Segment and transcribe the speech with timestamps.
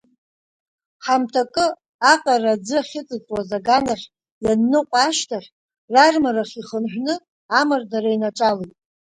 [1.05, 1.65] Ҳамҭакы
[2.11, 4.05] аҟара аӡы ахьыҵыҵуаз аганахь
[4.43, 5.49] ианныҟәа ашьҭахь
[5.93, 7.15] рармарахь ихынҳәны
[7.59, 8.73] амардара инаҿалеит.